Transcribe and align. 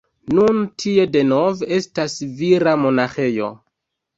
Nun 0.37 0.61
tie 0.83 1.03
denove 1.17 1.69
estas 1.77 2.17
vira 2.41 2.75
monaĥejo. 2.87 3.53